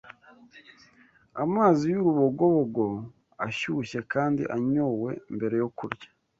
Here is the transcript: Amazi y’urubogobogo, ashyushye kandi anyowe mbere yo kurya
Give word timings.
Amazi 1.43 1.83
y’urubogobogo, 1.93 2.85
ashyushye 3.47 3.99
kandi 4.13 4.41
anyowe 4.55 5.11
mbere 5.35 5.55
yo 5.61 5.69
kurya 5.77 6.07